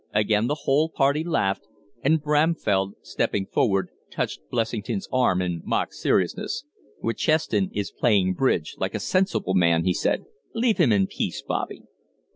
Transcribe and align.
Again 0.15 0.47
the 0.47 0.61
whole 0.65 0.89
party 0.89 1.23
laughed, 1.23 1.67
and 2.03 2.23
Bramfell, 2.23 2.93
stepping 3.03 3.45
forward, 3.45 3.89
touched 4.09 4.41
Blessington's 4.49 5.07
arm 5.13 5.43
in 5.43 5.61
mock 5.63 5.93
seriousness. 5.93 6.65
"Witcheston 7.03 7.69
is 7.71 7.91
playing 7.91 8.33
bridge, 8.33 8.73
like 8.79 8.95
a 8.95 8.99
sensible 8.99 9.53
man," 9.53 9.85
he 9.85 9.93
said. 9.93 10.25
"Leave 10.55 10.79
him 10.79 10.91
in 10.91 11.05
peace, 11.05 11.43
Bobby." 11.43 11.83